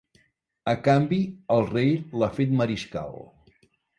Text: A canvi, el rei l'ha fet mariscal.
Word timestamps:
A 0.71 0.73
canvi, 0.87 1.19
el 1.57 1.61
rei 1.67 1.93
l'ha 2.21 2.31
fet 2.39 2.57
mariscal. 2.63 3.15